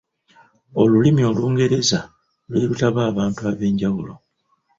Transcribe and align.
Olulimi 0.81 1.21
Olungereza 1.31 1.99
lwe 2.49 2.59
lutaba 2.65 2.99
abantu 3.11 3.41
ab’enjawulo. 3.51 4.13